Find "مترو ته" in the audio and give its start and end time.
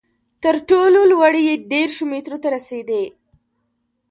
2.11-2.47